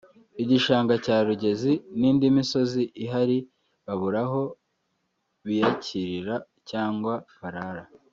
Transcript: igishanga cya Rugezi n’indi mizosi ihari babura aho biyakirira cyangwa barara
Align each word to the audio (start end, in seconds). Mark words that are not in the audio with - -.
igishanga 0.41 0.93
cya 1.05 1.17
Rugezi 1.27 1.71
n’indi 1.99 2.25
mizosi 2.37 2.81
ihari 3.03 3.37
babura 3.85 4.21
aho 4.27 4.41
biyakirira 5.45 6.35
cyangwa 6.69 7.13
barara 7.39 7.83